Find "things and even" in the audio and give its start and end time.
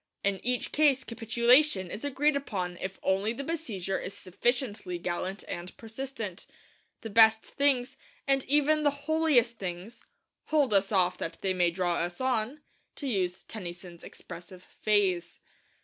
7.43-8.81